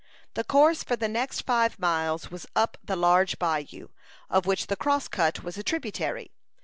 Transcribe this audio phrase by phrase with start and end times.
[0.33, 3.89] The course for the next five miles was up the large bayou,
[4.31, 6.31] of which the Crosscut was a tributary.